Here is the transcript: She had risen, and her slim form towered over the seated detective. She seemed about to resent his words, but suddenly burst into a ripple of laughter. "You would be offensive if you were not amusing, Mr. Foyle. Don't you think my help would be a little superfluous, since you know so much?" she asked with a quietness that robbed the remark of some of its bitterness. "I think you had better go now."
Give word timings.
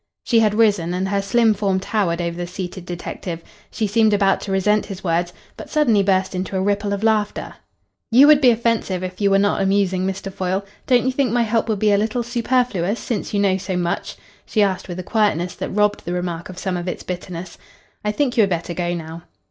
She 0.23 0.39
had 0.39 0.55
risen, 0.55 0.95
and 0.95 1.09
her 1.09 1.21
slim 1.21 1.53
form 1.53 1.79
towered 1.79 2.23
over 2.23 2.35
the 2.35 2.47
seated 2.47 2.87
detective. 2.87 3.43
She 3.69 3.85
seemed 3.85 4.15
about 4.15 4.41
to 4.41 4.51
resent 4.51 4.87
his 4.87 5.03
words, 5.03 5.31
but 5.55 5.69
suddenly 5.69 6.01
burst 6.01 6.33
into 6.33 6.57
a 6.57 6.61
ripple 6.63 6.91
of 6.91 7.03
laughter. 7.03 7.53
"You 8.09 8.25
would 8.25 8.41
be 8.41 8.49
offensive 8.49 9.03
if 9.03 9.21
you 9.21 9.29
were 9.29 9.37
not 9.37 9.61
amusing, 9.61 10.07
Mr. 10.07 10.33
Foyle. 10.33 10.65
Don't 10.87 11.05
you 11.05 11.11
think 11.11 11.31
my 11.31 11.43
help 11.43 11.69
would 11.69 11.77
be 11.77 11.91
a 11.91 11.99
little 11.99 12.23
superfluous, 12.23 12.99
since 12.99 13.31
you 13.31 13.39
know 13.39 13.57
so 13.57 13.77
much?" 13.77 14.15
she 14.43 14.63
asked 14.63 14.87
with 14.87 14.97
a 14.97 15.03
quietness 15.03 15.53
that 15.53 15.69
robbed 15.69 16.03
the 16.03 16.13
remark 16.13 16.49
of 16.49 16.57
some 16.57 16.77
of 16.77 16.87
its 16.87 17.03
bitterness. 17.03 17.59
"I 18.03 18.11
think 18.11 18.35
you 18.37 18.41
had 18.41 18.49
better 18.49 18.73
go 18.73 18.95
now." 18.95 19.21